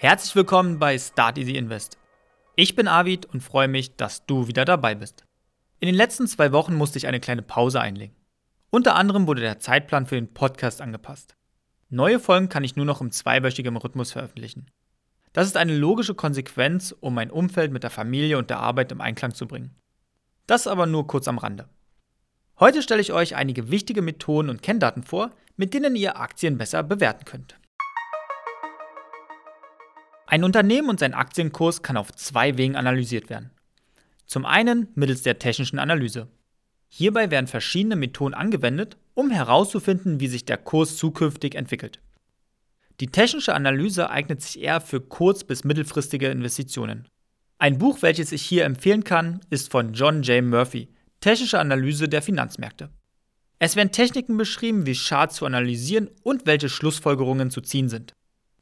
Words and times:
Herzlich 0.00 0.36
willkommen 0.36 0.78
bei 0.78 0.96
Start 0.96 1.38
Easy 1.38 1.56
Invest. 1.56 1.98
Ich 2.54 2.76
bin 2.76 2.86
Avid 2.86 3.26
und 3.26 3.40
freue 3.40 3.66
mich, 3.66 3.96
dass 3.96 4.24
du 4.26 4.46
wieder 4.46 4.64
dabei 4.64 4.94
bist. 4.94 5.24
In 5.80 5.86
den 5.86 5.96
letzten 5.96 6.28
zwei 6.28 6.52
Wochen 6.52 6.76
musste 6.76 6.98
ich 6.98 7.08
eine 7.08 7.18
kleine 7.18 7.42
Pause 7.42 7.80
einlegen. 7.80 8.14
Unter 8.70 8.94
anderem 8.94 9.26
wurde 9.26 9.40
der 9.40 9.58
Zeitplan 9.58 10.06
für 10.06 10.14
den 10.14 10.32
Podcast 10.32 10.80
angepasst. 10.80 11.34
Neue 11.88 12.20
Folgen 12.20 12.48
kann 12.48 12.62
ich 12.62 12.76
nur 12.76 12.86
noch 12.86 13.00
im 13.00 13.10
zweiwöchigen 13.10 13.76
Rhythmus 13.76 14.12
veröffentlichen. 14.12 14.70
Das 15.32 15.48
ist 15.48 15.56
eine 15.56 15.76
logische 15.76 16.14
Konsequenz, 16.14 16.94
um 17.00 17.14
mein 17.14 17.32
Umfeld 17.32 17.72
mit 17.72 17.82
der 17.82 17.90
Familie 17.90 18.38
und 18.38 18.50
der 18.50 18.60
Arbeit 18.60 18.92
im 18.92 19.00
Einklang 19.00 19.34
zu 19.34 19.48
bringen. 19.48 19.74
Das 20.46 20.68
aber 20.68 20.86
nur 20.86 21.08
kurz 21.08 21.26
am 21.26 21.38
Rande. 21.38 21.68
Heute 22.60 22.82
stelle 22.84 23.00
ich 23.00 23.12
euch 23.12 23.34
einige 23.34 23.72
wichtige 23.72 24.02
Methoden 24.02 24.48
und 24.48 24.62
Kenndaten 24.62 25.02
vor, 25.02 25.32
mit 25.56 25.74
denen 25.74 25.96
ihr 25.96 26.20
Aktien 26.20 26.56
besser 26.56 26.84
bewerten 26.84 27.24
könnt. 27.24 27.58
Ein 30.30 30.44
Unternehmen 30.44 30.90
und 30.90 31.00
sein 31.00 31.14
Aktienkurs 31.14 31.82
kann 31.82 31.96
auf 31.96 32.12
zwei 32.12 32.58
Wegen 32.58 32.76
analysiert 32.76 33.30
werden. 33.30 33.50
Zum 34.26 34.44
einen 34.44 34.88
mittels 34.94 35.22
der 35.22 35.38
technischen 35.38 35.78
Analyse. 35.78 36.28
Hierbei 36.90 37.30
werden 37.30 37.46
verschiedene 37.46 37.96
Methoden 37.96 38.34
angewendet, 38.34 38.98
um 39.14 39.30
herauszufinden, 39.30 40.20
wie 40.20 40.28
sich 40.28 40.44
der 40.44 40.58
Kurs 40.58 40.98
zukünftig 40.98 41.54
entwickelt. 41.54 42.00
Die 43.00 43.06
technische 43.06 43.54
Analyse 43.54 44.10
eignet 44.10 44.42
sich 44.42 44.60
eher 44.60 44.82
für 44.82 45.00
kurz- 45.00 45.44
bis 45.44 45.64
mittelfristige 45.64 46.28
Investitionen. 46.28 47.08
Ein 47.56 47.78
Buch, 47.78 48.02
welches 48.02 48.30
ich 48.30 48.42
hier 48.42 48.66
empfehlen 48.66 49.04
kann, 49.04 49.40
ist 49.48 49.70
von 49.70 49.94
John 49.94 50.22
J. 50.22 50.44
Murphy, 50.44 50.88
Technische 51.20 51.58
Analyse 51.58 52.06
der 52.06 52.20
Finanzmärkte. 52.20 52.90
Es 53.58 53.76
werden 53.76 53.92
Techniken 53.92 54.36
beschrieben, 54.36 54.84
wie 54.84 54.94
Charts 54.94 55.36
zu 55.36 55.46
analysieren 55.46 56.10
und 56.22 56.44
welche 56.44 56.68
Schlussfolgerungen 56.68 57.50
zu 57.50 57.62
ziehen 57.62 57.88
sind. 57.88 58.12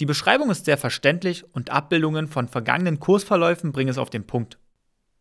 Die 0.00 0.06
Beschreibung 0.06 0.50
ist 0.50 0.66
sehr 0.66 0.76
verständlich 0.76 1.44
und 1.54 1.70
Abbildungen 1.70 2.28
von 2.28 2.48
vergangenen 2.48 3.00
Kursverläufen 3.00 3.72
bringen 3.72 3.90
es 3.90 3.98
auf 3.98 4.10
den 4.10 4.26
Punkt. 4.26 4.58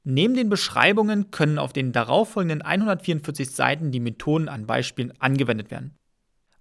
Neben 0.03 0.35
den 0.35 0.49
Beschreibungen 0.49 1.31
können 1.31 1.57
auf 1.57 1.73
den 1.73 1.91
darauffolgenden 1.91 2.61
144 2.61 3.49
Seiten 3.49 3.91
die 3.91 3.99
Methoden 3.99 4.49
an 4.49 4.67
Beispielen 4.67 5.13
angewendet 5.19 5.71
werden. 5.71 5.95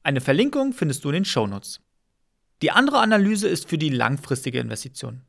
Eine 0.03 0.21
Verlinkung 0.21 0.73
findest 0.73 1.05
du 1.05 1.09
in 1.09 1.15
den 1.15 1.25
Shownotes. 1.25 1.81
Die 2.63 2.71
andere 2.71 3.01
Analyse 3.01 3.49
ist 3.49 3.69
für 3.69 3.79
die 3.79 3.91
langfristige 3.91 4.61
Investition. 4.61 5.23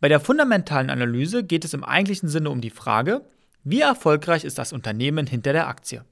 Bei 0.00 0.08
der 0.08 0.18
fundamentalen 0.18 0.88
Analyse 0.88 1.44
geht 1.44 1.64
es 1.64 1.74
im 1.74 1.84
eigentlichen 1.84 2.28
Sinne 2.28 2.50
um 2.50 2.60
die 2.60 2.70
Frage, 2.70 3.24
wie 3.64 3.80
erfolgreich 3.80 4.44
ist 4.44 4.58
das 4.58 4.72
Unternehmen 4.72 5.26
hinter 5.26 5.52
der 5.52 5.68
Aktie. 5.68 6.04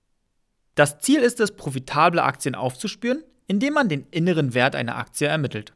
Das 0.75 1.01
Ziel 1.01 1.21
ist 1.21 1.41
es, 1.41 1.53
profitable 1.53 2.23
Aktien 2.23 2.55
aufzuspüren, 2.55 3.25
indem 3.47 3.75
man 3.75 3.89
den 3.89 4.07
inneren 4.11 4.53
Wert 4.53 4.77
einer 4.77 4.97
Aktie 4.97 5.27
ermittelt. 5.27 5.73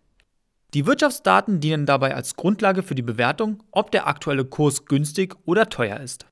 Die 0.74 0.86
Wirtschaftsdaten 0.86 1.60
dienen 1.60 1.84
dabei 1.84 2.14
als 2.14 2.34
Grundlage 2.34 2.82
für 2.82 2.94
die 2.94 3.02
Bewertung, 3.02 3.62
ob 3.72 3.90
der 3.90 4.06
aktuelle 4.06 4.46
Kurs 4.46 4.86
günstig 4.86 5.36
oder 5.44 5.68
teuer 5.68 6.00
ist. 6.00 6.26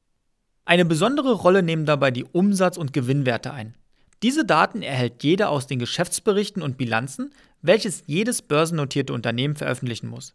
Eine 0.64 0.86
besondere 0.86 1.32
Rolle 1.32 1.62
nehmen 1.62 1.84
dabei 1.84 2.10
die 2.10 2.24
Umsatz- 2.24 2.78
und 2.78 2.92
Gewinnwerte 2.92 3.52
ein. 3.52 3.74
Diese 4.22 4.44
Daten 4.44 4.82
erhält 4.82 5.22
jeder 5.22 5.50
aus 5.50 5.66
den 5.66 5.78
Geschäftsberichten 5.78 6.62
und 6.62 6.78
Bilanzen, 6.78 7.34
welches 7.60 8.02
jedes 8.06 8.40
börsennotierte 8.40 9.12
Unternehmen 9.12 9.56
veröffentlichen 9.56 10.08
muss. 10.08 10.34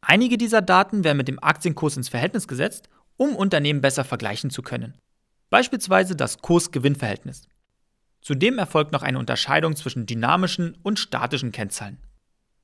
Einige 0.00 0.36
dieser 0.38 0.62
Daten 0.62 1.04
werden 1.04 1.16
mit 1.16 1.28
dem 1.28 1.42
Aktienkurs 1.42 1.96
ins 1.96 2.08
Verhältnis 2.08 2.48
gesetzt, 2.48 2.88
um 3.16 3.34
Unternehmen 3.34 3.80
besser 3.80 4.04
vergleichen 4.04 4.50
zu 4.50 4.62
können. 4.62 4.94
Beispielsweise 5.48 6.14
das 6.14 6.38
Kurs-Gewinn-Verhältnis. 6.38 7.48
Zudem 8.20 8.58
erfolgt 8.58 8.92
noch 8.92 9.02
eine 9.02 9.18
Unterscheidung 9.18 9.76
zwischen 9.76 10.04
dynamischen 10.04 10.76
und 10.82 10.98
statischen 10.98 11.52
Kennzahlen. 11.52 11.98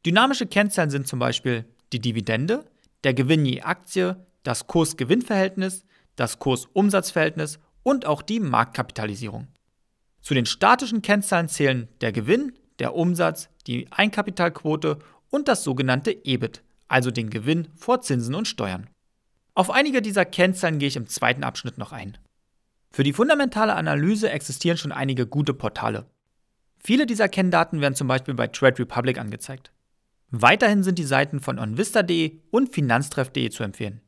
Dynamische 0.04 0.46
Kennzahlen 0.46 0.90
sind 0.90 1.06
zum 1.06 1.18
Beispiel 1.18 1.64
die 1.92 2.00
Dividende, 2.00 2.64
der 3.04 3.14
Gewinn 3.14 3.44
je 3.44 3.62
Aktie, 3.62 4.16
das 4.42 4.66
Kurs-Gewinn-Verhältnis, 4.66 5.84
das 6.16 6.38
Kurs-Umsatz-Verhältnis 6.38 7.60
und 7.82 8.06
auch 8.06 8.22
die 8.22 8.40
Marktkapitalisierung. 8.40 9.48
Zu 10.20 10.34
den 10.34 10.46
statischen 10.46 11.02
Kennzahlen 11.02 11.48
zählen 11.48 11.88
der 12.00 12.12
Gewinn, 12.12 12.52
der 12.78 12.94
Umsatz, 12.94 13.48
die 13.66 13.86
Einkapitalquote 13.90 14.98
und 15.30 15.48
das 15.48 15.62
sogenannte 15.62 16.10
EBIT, 16.10 16.62
also 16.88 17.10
den 17.10 17.30
Gewinn 17.30 17.68
vor 17.76 18.00
Zinsen 18.02 18.34
und 18.34 18.48
Steuern. 18.48 18.88
Auf 19.54 19.70
einige 19.70 20.02
dieser 20.02 20.24
Kennzahlen 20.24 20.78
gehe 20.78 20.88
ich 20.88 20.96
im 20.96 21.06
zweiten 21.06 21.44
Abschnitt 21.44 21.78
noch 21.78 21.92
ein. 21.92 22.18
Für 22.90 23.04
die 23.04 23.12
fundamentale 23.12 23.74
Analyse 23.74 24.30
existieren 24.30 24.78
schon 24.78 24.92
einige 24.92 25.26
gute 25.26 25.54
Portale. 25.54 26.06
Viele 26.78 27.06
dieser 27.06 27.28
Kenndaten 27.28 27.80
werden 27.80 27.94
zum 27.94 28.08
Beispiel 28.08 28.34
bei 28.34 28.48
Trade 28.48 28.80
Republic 28.80 29.18
angezeigt. 29.18 29.72
Weiterhin 30.34 30.82
sind 30.82 30.98
die 30.98 31.04
Seiten 31.04 31.40
von 31.40 31.58
onvista.de 31.58 32.40
und 32.50 32.72
finanztreff.de 32.72 33.50
zu 33.50 33.62
empfehlen. 33.64 34.00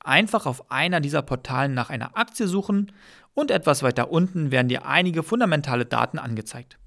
Einfach 0.00 0.44
auf 0.44 0.72
einer 0.72 1.00
dieser 1.00 1.22
Portalen 1.22 1.72
nach 1.72 1.88
einer 1.88 2.18
Aktie 2.18 2.48
suchen 2.48 2.90
und 3.32 3.52
etwas 3.52 3.84
weiter 3.84 4.10
unten 4.10 4.50
werden 4.50 4.68
dir 4.68 4.86
einige 4.86 5.22
fundamentale 5.22 5.86
Daten 5.86 6.18
angezeigt. 6.18 6.78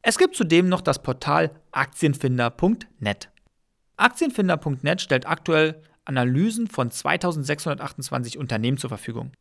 Es 0.00 0.16
gibt 0.16 0.36
zudem 0.36 0.68
noch 0.68 0.80
das 0.80 1.02
Portal 1.02 1.50
aktienfinder.net. 1.72 3.30
Aktienfinder.net 3.96 5.00
stellt 5.00 5.26
aktuell 5.26 5.82
Analysen 6.04 6.68
von 6.68 6.92
2628 6.92 8.38
Unternehmen 8.38 8.78
zur 8.78 8.90
Verfügung. 8.90 9.32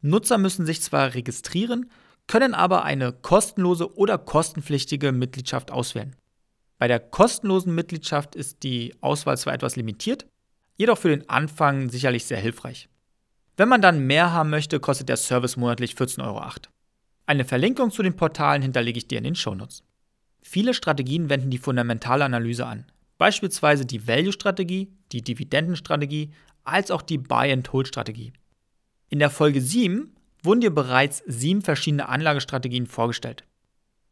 Nutzer 0.00 0.38
müssen 0.38 0.64
sich 0.64 0.80
zwar 0.80 1.12
registrieren, 1.12 1.90
können 2.26 2.54
aber 2.54 2.82
eine 2.82 3.12
kostenlose 3.12 3.94
oder 3.94 4.16
kostenpflichtige 4.16 5.12
Mitgliedschaft 5.12 5.70
auswählen. 5.70 6.16
Bei 6.78 6.88
der 6.88 7.00
kostenlosen 7.00 7.74
Mitgliedschaft 7.74 8.34
ist 8.34 8.62
die 8.62 8.94
Auswahl 9.00 9.38
zwar 9.38 9.54
etwas 9.54 9.76
limitiert, 9.76 10.26
jedoch 10.76 10.98
für 10.98 11.08
den 11.08 11.28
Anfang 11.28 11.88
sicherlich 11.88 12.26
sehr 12.26 12.38
hilfreich. 12.38 12.88
Wenn 13.56 13.68
man 13.68 13.80
dann 13.80 14.06
mehr 14.06 14.32
haben 14.32 14.50
möchte, 14.50 14.78
kostet 14.80 15.08
der 15.08 15.16
Service 15.16 15.56
monatlich 15.56 15.94
14,08 15.94 16.24
Euro. 16.26 16.42
Eine 17.24 17.44
Verlinkung 17.44 17.90
zu 17.90 18.02
den 18.02 18.14
Portalen 18.14 18.62
hinterlege 18.62 18.98
ich 18.98 19.08
dir 19.08 19.18
in 19.18 19.24
den 19.24 19.34
Shownotes. 19.34 19.82
Viele 20.42 20.74
Strategien 20.74 21.28
wenden 21.28 21.50
die 21.50 21.58
fundamentale 21.58 22.24
Analyse 22.24 22.66
an, 22.66 22.84
beispielsweise 23.18 23.84
die 23.84 24.06
Value-Strategie, 24.06 24.92
die 25.10 25.22
Dividendenstrategie, 25.22 26.30
als 26.62 26.92
auch 26.92 27.02
die 27.02 27.18
Buy-and-Hold-Strategie. 27.18 28.32
In 29.08 29.18
der 29.18 29.30
Folge 29.30 29.60
7 29.60 30.14
wurden 30.44 30.60
dir 30.60 30.72
bereits 30.72 31.22
sieben 31.26 31.62
verschiedene 31.62 32.08
Anlagestrategien 32.08 32.86
vorgestellt. 32.86 33.44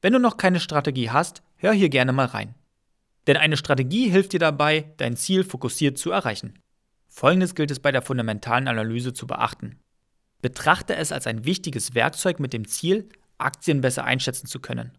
Wenn 0.02 0.12
du 0.12 0.18
noch 0.18 0.36
keine 0.36 0.58
Strategie 0.58 1.10
hast, 1.10 1.43
hör 1.64 1.72
hier 1.72 1.88
gerne 1.88 2.12
mal 2.12 2.26
rein. 2.26 2.54
Denn 3.26 3.38
eine 3.38 3.56
Strategie 3.56 4.10
hilft 4.10 4.34
dir 4.34 4.38
dabei, 4.38 4.92
dein 4.98 5.16
Ziel 5.16 5.44
fokussiert 5.44 5.96
zu 5.96 6.10
erreichen. 6.10 6.58
Folgendes 7.08 7.54
gilt 7.54 7.70
es 7.70 7.80
bei 7.80 7.90
der 7.90 8.02
fundamentalen 8.02 8.68
Analyse 8.68 9.14
zu 9.14 9.26
beachten. 9.26 9.80
Betrachte 10.42 10.94
es 10.94 11.10
als 11.10 11.26
ein 11.26 11.46
wichtiges 11.46 11.94
Werkzeug 11.94 12.38
mit 12.38 12.52
dem 12.52 12.68
Ziel, 12.68 13.08
Aktien 13.38 13.80
besser 13.80 14.04
einschätzen 14.04 14.46
zu 14.46 14.60
können. 14.60 14.92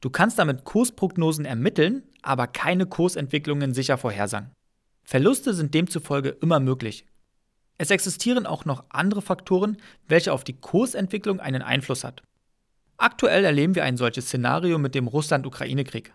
Du 0.00 0.08
kannst 0.08 0.38
damit 0.38 0.62
Kursprognosen 0.62 1.44
ermitteln, 1.44 2.04
aber 2.22 2.46
keine 2.46 2.86
Kursentwicklungen 2.86 3.74
sicher 3.74 3.98
vorhersagen. 3.98 4.52
Verluste 5.02 5.52
sind 5.52 5.74
demzufolge 5.74 6.28
immer 6.28 6.60
möglich. 6.60 7.06
Es 7.76 7.90
existieren 7.90 8.46
auch 8.46 8.64
noch 8.64 8.84
andere 8.90 9.22
Faktoren, 9.22 9.78
welche 10.06 10.32
auf 10.32 10.44
die 10.44 10.60
Kursentwicklung 10.60 11.40
einen 11.40 11.62
Einfluss 11.62 12.04
hat. 12.04 12.22
Aktuell 13.00 13.44
erleben 13.44 13.76
wir 13.76 13.84
ein 13.84 13.96
solches 13.96 14.26
Szenario 14.26 14.76
mit 14.76 14.96
dem 14.96 15.06
Russland-Ukraine-Krieg. 15.06 16.12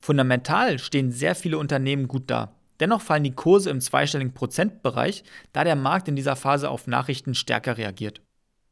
Fundamental 0.00 0.78
stehen 0.78 1.12
sehr 1.12 1.34
viele 1.34 1.58
Unternehmen 1.58 2.08
gut 2.08 2.24
da. 2.30 2.54
Dennoch 2.80 3.02
fallen 3.02 3.24
die 3.24 3.34
Kurse 3.34 3.68
im 3.68 3.82
zweistelligen 3.82 4.32
Prozentbereich, 4.32 5.22
da 5.52 5.64
der 5.64 5.76
Markt 5.76 6.08
in 6.08 6.16
dieser 6.16 6.34
Phase 6.34 6.70
auf 6.70 6.86
Nachrichten 6.86 7.34
stärker 7.34 7.76
reagiert. 7.76 8.22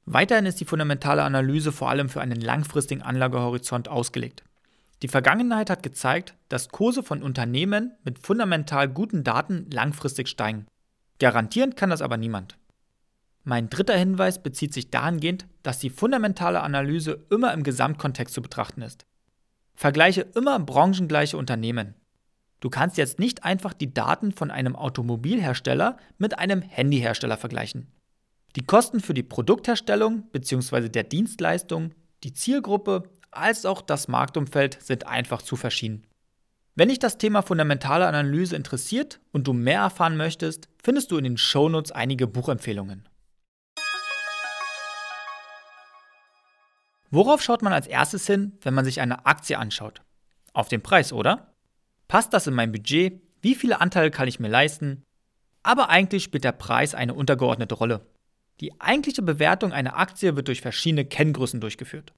Weiterhin 0.06 0.46
ist 0.46 0.60
die 0.60 0.64
fundamentale 0.64 1.22
Analyse 1.22 1.72
vor 1.72 1.90
allem 1.90 2.08
für 2.08 2.22
einen 2.22 2.40
langfristigen 2.40 3.02
Anlagehorizont 3.02 3.86
ausgelegt. 3.86 4.42
Die 5.02 5.08
Vergangenheit 5.08 5.68
hat 5.68 5.82
gezeigt, 5.82 6.34
dass 6.48 6.70
Kurse 6.70 7.02
von 7.02 7.22
Unternehmen 7.22 7.92
mit 8.02 8.18
fundamental 8.18 8.88
guten 8.88 9.24
Daten 9.24 9.68
langfristig 9.70 10.28
steigen. 10.28 10.66
Garantieren 11.18 11.74
kann 11.74 11.90
das 11.90 12.02
aber 12.02 12.16
niemand. 12.16 12.56
Mein 13.44 13.70
dritter 13.70 13.96
Hinweis 13.96 14.42
bezieht 14.42 14.72
sich 14.72 14.90
dahingehend, 14.90 15.46
dass 15.62 15.78
die 15.78 15.90
fundamentale 15.90 16.60
Analyse 16.60 17.24
immer 17.30 17.52
im 17.52 17.64
Gesamtkontext 17.64 18.34
zu 18.34 18.42
betrachten 18.42 18.82
ist. 18.82 19.04
Vergleiche 19.74 20.22
immer 20.34 20.58
branchengleiche 20.60 21.36
Unternehmen. 21.36 21.94
Du 22.60 22.70
kannst 22.70 22.96
jetzt 22.96 23.18
nicht 23.18 23.42
einfach 23.42 23.72
die 23.72 23.92
Daten 23.92 24.30
von 24.30 24.52
einem 24.52 24.76
Automobilhersteller 24.76 25.96
mit 26.18 26.38
einem 26.38 26.62
Handyhersteller 26.62 27.36
vergleichen. 27.36 27.88
Die 28.54 28.64
Kosten 28.64 29.00
für 29.00 29.14
die 29.14 29.24
Produktherstellung 29.24 30.24
bzw. 30.30 30.88
der 30.88 31.02
Dienstleistung, 31.02 31.92
die 32.22 32.32
Zielgruppe 32.32 33.10
als 33.32 33.66
auch 33.66 33.80
das 33.82 34.06
Marktumfeld 34.06 34.80
sind 34.80 35.06
einfach 35.08 35.42
zu 35.42 35.56
verschieden. 35.56 36.06
Wenn 36.74 36.88
dich 36.88 36.98
das 36.98 37.18
Thema 37.18 37.42
fundamentale 37.42 38.06
Analyse 38.06 38.54
interessiert 38.54 39.20
und 39.32 39.46
du 39.46 39.52
mehr 39.52 39.80
erfahren 39.80 40.16
möchtest, 40.16 40.68
findest 40.82 41.10
du 41.10 41.16
in 41.16 41.24
den 41.24 41.38
Shownotes 41.38 41.92
einige 41.92 42.26
Buchempfehlungen. 42.26 43.08
Worauf 47.12 47.42
schaut 47.42 47.60
man 47.60 47.74
als 47.74 47.86
erstes 47.86 48.26
hin, 48.26 48.56
wenn 48.62 48.72
man 48.72 48.86
sich 48.86 49.02
eine 49.02 49.26
Aktie 49.26 49.58
anschaut? 49.58 50.00
Auf 50.54 50.68
den 50.68 50.82
Preis, 50.82 51.12
oder? 51.12 51.52
Passt 52.08 52.32
das 52.32 52.46
in 52.46 52.54
mein 52.54 52.72
Budget? 52.72 53.20
Wie 53.42 53.54
viele 53.54 53.82
Anteile 53.82 54.10
kann 54.10 54.28
ich 54.28 54.40
mir 54.40 54.48
leisten? 54.48 55.04
Aber 55.62 55.90
eigentlich 55.90 56.24
spielt 56.24 56.44
der 56.44 56.52
Preis 56.52 56.94
eine 56.94 57.12
untergeordnete 57.12 57.74
Rolle. 57.74 58.06
Die 58.60 58.80
eigentliche 58.80 59.20
Bewertung 59.20 59.72
einer 59.72 59.98
Aktie 59.98 60.36
wird 60.36 60.48
durch 60.48 60.62
verschiedene 60.62 61.04
Kenngrößen 61.04 61.60
durchgeführt. 61.60 62.14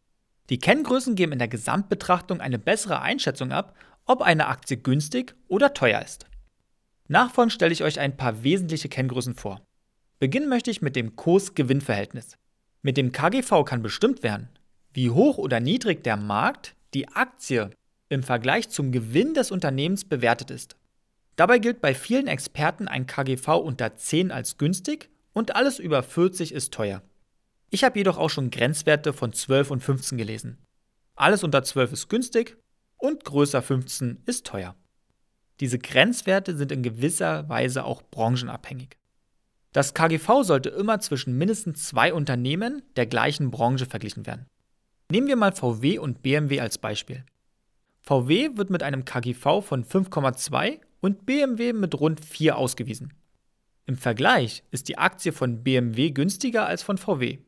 Die 0.48 0.58
Kenngrößen 0.58 1.16
geben 1.16 1.32
in 1.32 1.40
der 1.40 1.48
Gesamtbetrachtung 1.48 2.40
eine 2.40 2.60
bessere 2.60 3.00
Einschätzung 3.00 3.50
ab, 3.50 3.74
ob 4.04 4.22
eine 4.22 4.46
Aktie 4.46 4.76
günstig 4.76 5.34
oder 5.48 5.74
teuer 5.74 6.02
ist. 6.02 6.26
Nachfolgend 7.08 7.52
stelle 7.52 7.72
ich 7.72 7.82
euch 7.82 7.98
ein 7.98 8.16
paar 8.16 8.44
wesentliche 8.44 8.88
Kenngrößen 8.88 9.34
vor. 9.34 9.60
Beginnen 10.20 10.48
möchte 10.48 10.70
ich 10.70 10.82
mit 10.82 10.94
dem 10.94 11.16
Kurs-Gewinn-Verhältnis. 11.16 12.38
Mit 12.82 12.96
dem 12.96 13.10
KGV 13.10 13.64
kann 13.64 13.82
bestimmt 13.82 14.22
werden, 14.22 14.50
wie 14.94 15.10
hoch 15.10 15.36
oder 15.38 15.60
niedrig 15.60 16.02
der 16.02 16.16
Markt 16.16 16.74
die 16.94 17.08
Aktie 17.08 17.70
im 18.08 18.22
Vergleich 18.22 18.70
zum 18.70 18.92
Gewinn 18.92 19.34
des 19.34 19.50
Unternehmens 19.50 20.04
bewertet 20.04 20.50
ist. 20.50 20.76
Dabei 21.36 21.58
gilt 21.58 21.80
bei 21.80 21.94
vielen 21.94 22.28
Experten 22.28 22.86
ein 22.86 23.06
KGV 23.06 23.48
unter 23.58 23.96
10 23.96 24.30
als 24.30 24.56
günstig 24.56 25.10
und 25.32 25.56
alles 25.56 25.80
über 25.80 26.02
40 26.02 26.52
ist 26.52 26.72
teuer. 26.72 27.02
Ich 27.70 27.82
habe 27.82 27.98
jedoch 27.98 28.18
auch 28.18 28.30
schon 28.30 28.50
Grenzwerte 28.50 29.12
von 29.12 29.32
12 29.32 29.72
und 29.72 29.82
15 29.82 30.16
gelesen. 30.16 30.58
Alles 31.16 31.42
unter 31.42 31.64
12 31.64 31.92
ist 31.92 32.08
günstig 32.08 32.56
und 32.96 33.24
größer 33.24 33.62
15 33.62 34.22
ist 34.26 34.46
teuer. 34.46 34.76
Diese 35.60 35.78
Grenzwerte 35.78 36.56
sind 36.56 36.70
in 36.70 36.82
gewisser 36.82 37.48
Weise 37.48 37.84
auch 37.84 38.02
branchenabhängig. 38.02 38.96
Das 39.72 39.92
KGV 39.92 40.42
sollte 40.42 40.68
immer 40.68 41.00
zwischen 41.00 41.36
mindestens 41.36 41.88
zwei 41.88 42.14
Unternehmen 42.14 42.82
der 42.94 43.06
gleichen 43.06 43.50
Branche 43.50 43.86
verglichen 43.86 44.24
werden. 44.24 44.46
Nehmen 45.14 45.28
wir 45.28 45.36
mal 45.36 45.52
VW 45.52 46.00
und 46.00 46.22
BMW 46.22 46.58
als 46.58 46.76
Beispiel. 46.76 47.24
VW 48.02 48.56
wird 48.56 48.70
mit 48.70 48.82
einem 48.82 49.04
KGV 49.04 49.62
von 49.64 49.84
5,2 49.84 50.80
und 51.00 51.24
BMW 51.24 51.72
mit 51.72 52.00
rund 52.00 52.24
4 52.24 52.58
ausgewiesen. 52.58 53.12
Im 53.86 53.96
Vergleich 53.96 54.64
ist 54.72 54.88
die 54.88 54.98
Aktie 54.98 55.30
von 55.30 55.62
BMW 55.62 56.10
günstiger 56.10 56.66
als 56.66 56.82
von 56.82 56.98
VW. 56.98 57.38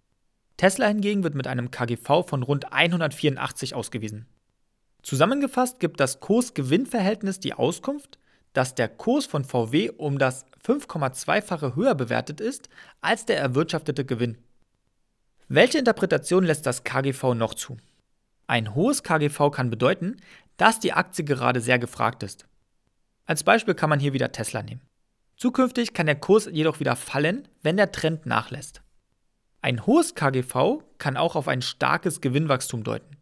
Tesla 0.56 0.86
hingegen 0.86 1.24
wird 1.24 1.34
mit 1.34 1.48
einem 1.48 1.72
KGV 1.72 2.24
von 2.28 2.44
rund 2.44 2.72
184 2.72 3.74
ausgewiesen. 3.74 4.26
Zusammengefasst 5.02 5.80
gibt 5.80 5.98
das 5.98 6.20
Kurs-Gewinn-Verhältnis 6.20 7.40
die 7.40 7.54
Auskunft, 7.54 8.20
dass 8.52 8.76
der 8.76 8.86
Kurs 8.86 9.26
von 9.26 9.42
VW 9.42 9.90
um 9.90 10.20
das 10.20 10.46
5,2-fache 10.64 11.74
höher 11.74 11.96
bewertet 11.96 12.40
ist 12.40 12.68
als 13.00 13.26
der 13.26 13.40
erwirtschaftete 13.40 14.04
Gewinn. 14.04 14.38
Welche 15.48 15.78
Interpretation 15.78 16.42
lässt 16.42 16.66
das 16.66 16.82
KGV 16.82 17.34
noch 17.34 17.54
zu? 17.54 17.76
Ein 18.48 18.74
hohes 18.74 19.04
KGV 19.04 19.52
kann 19.52 19.70
bedeuten, 19.70 20.16
dass 20.56 20.80
die 20.80 20.92
Aktie 20.92 21.24
gerade 21.24 21.60
sehr 21.60 21.78
gefragt 21.78 22.24
ist. 22.24 22.46
Als 23.26 23.44
Beispiel 23.44 23.74
kann 23.74 23.88
man 23.88 24.00
hier 24.00 24.12
wieder 24.12 24.32
Tesla 24.32 24.64
nehmen. 24.64 24.80
Zukünftig 25.36 25.92
kann 25.92 26.06
der 26.06 26.16
Kurs 26.16 26.48
jedoch 26.50 26.80
wieder 26.80 26.96
fallen, 26.96 27.46
wenn 27.62 27.76
der 27.76 27.92
Trend 27.92 28.26
nachlässt. 28.26 28.82
Ein 29.62 29.86
hohes 29.86 30.16
KGV 30.16 30.82
kann 30.98 31.16
auch 31.16 31.36
auf 31.36 31.46
ein 31.46 31.62
starkes 31.62 32.20
Gewinnwachstum 32.20 32.82
deuten. 32.82 33.16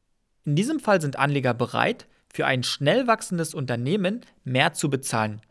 In 0.46 0.56
diesem 0.56 0.80
Fall 0.80 1.02
sind 1.02 1.18
Anleger 1.18 1.52
bereit, 1.52 2.06
für 2.32 2.46
ein 2.46 2.62
schnell 2.62 3.06
wachsendes 3.06 3.52
Unternehmen 3.52 4.22
mehr 4.44 4.72
zu 4.72 4.88
bezahlen. 4.88 5.42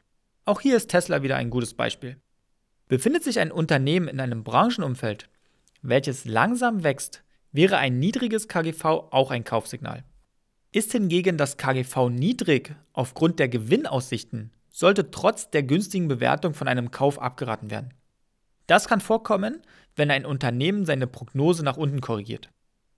Auch 0.46 0.60
hier 0.60 0.76
ist 0.76 0.90
Tesla 0.90 1.22
wieder 1.22 1.36
ein 1.36 1.52
gutes 1.52 1.76
Beispiel. 1.76 2.18
Befindet 2.88 3.24
sich 3.24 3.40
ein 3.40 3.52
Unternehmen 3.52 4.08
in 4.08 4.20
einem 4.20 4.44
Branchenumfeld, 4.44 5.30
welches 5.84 6.26
langsam 6.26 6.84
wächst, 6.84 7.24
wäre 7.52 7.78
ein 7.78 8.00
niedriges 8.00 8.48
KGV 8.48 8.84
auch 8.86 9.30
ein 9.30 9.44
Kaufsignal. 9.44 10.04
Ist 10.72 10.92
hingegen 10.92 11.38
das 11.38 11.58
KGV 11.58 12.10
niedrig 12.10 12.76
aufgrund 12.94 13.38
der 13.38 13.48
Gewinnaussichten, 13.48 14.52
sollte 14.72 15.12
trotz 15.12 15.52
der 15.52 15.62
günstigen 15.62 16.08
Bewertung 16.08 16.56
von 16.56 16.68
einem 16.68 16.90
Kauf 16.90 17.22
abgeraten 17.22 17.70
werden. 17.70 17.94
Das 18.66 18.88
kann 18.88 19.02
vorkommen, 19.02 19.62
wenn 19.96 20.10
ein 20.10 20.26
Unternehmen 20.26 20.86
seine 20.86 21.06
Prognose 21.06 21.64
nach 21.64 21.78
unten 21.78 22.02
korrigiert. 22.02 22.50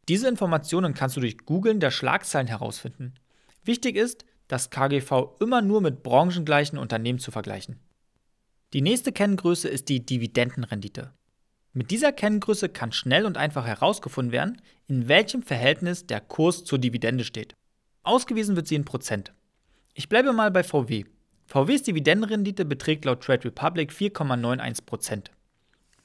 Diese 0.07 0.29
Informationen 0.29 0.93
kannst 0.93 1.17
du 1.17 1.19
durch 1.19 1.39
Googlen 1.39 1.79
der 1.79 1.91
Schlagzeilen 1.91 2.47
herausfinden. 2.47 3.15
Wichtig 3.63 3.95
ist, 3.95 4.25
das 4.47 4.69
KGV 4.69 5.35
immer 5.39 5.61
nur 5.61 5.81
mit 5.81 6.03
branchengleichen 6.03 6.77
Unternehmen 6.77 7.19
zu 7.19 7.31
vergleichen. 7.31 7.79
Die 8.73 8.81
nächste 8.81 9.11
Kenngröße 9.11 9.67
ist 9.67 9.89
die 9.89 10.05
Dividendenrendite. 10.05 11.11
Mit 11.77 11.91
dieser 11.91 12.13
Kenngröße 12.13 12.69
kann 12.69 12.93
schnell 12.93 13.25
und 13.25 13.35
einfach 13.35 13.67
herausgefunden 13.67 14.31
werden, 14.31 14.61
in 14.87 15.09
welchem 15.09 15.43
Verhältnis 15.43 16.07
der 16.07 16.21
Kurs 16.21 16.63
zur 16.63 16.79
Dividende 16.79 17.25
steht. 17.25 17.53
Ausgewiesen 18.03 18.55
wird 18.55 18.69
sie 18.69 18.75
in 18.75 18.85
Prozent. 18.85 19.33
Ich 19.93 20.07
bleibe 20.07 20.31
mal 20.31 20.51
bei 20.51 20.63
VW. 20.63 21.03
VWs 21.47 21.83
Dividendenrendite 21.83 22.63
beträgt 22.63 23.03
laut 23.03 23.21
Trade 23.21 23.43
Republic 23.43 23.91
4,91%. 23.91 25.25